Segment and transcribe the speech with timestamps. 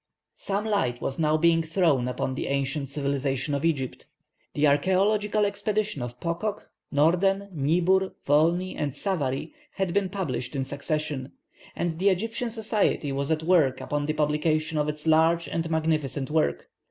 [0.37, 4.07] Some light was now being thrown upon the ancient civilization of Egypt.
[4.55, 11.33] The archæological expedition of Pococke, Norden, Niebuhr, Volney, and Savary had been published in succession,
[11.75, 16.31] and the Egyptian Society was at work upon the publication of its large and magnificent
[16.31, 16.67] work.